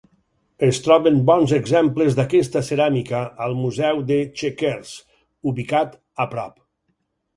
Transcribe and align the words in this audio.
Es 0.67 0.77
troben 0.85 1.19
bons 1.29 1.51
exemples 1.57 2.17
d'aquesta 2.19 2.63
ceràmica 2.71 3.21
al 3.49 3.55
Museu 3.61 4.01
de 4.13 4.17
Chequers, 4.41 4.95
ubicat 5.53 5.95
a 6.27 6.29
prop. 6.33 6.61